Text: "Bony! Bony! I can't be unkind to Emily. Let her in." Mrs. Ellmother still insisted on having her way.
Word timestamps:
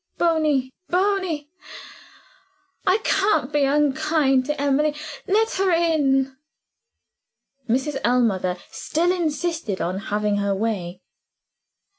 "Bony! 0.17 0.73
Bony! 0.89 1.51
I 2.87 2.97
can't 3.03 3.53
be 3.53 3.65
unkind 3.65 4.47
to 4.47 4.59
Emily. 4.59 4.95
Let 5.27 5.51
her 5.57 5.69
in." 5.71 6.37
Mrs. 7.69 7.99
Ellmother 8.03 8.57
still 8.71 9.11
insisted 9.11 9.79
on 9.79 9.99
having 10.09 10.37
her 10.37 10.55
way. 10.55 11.01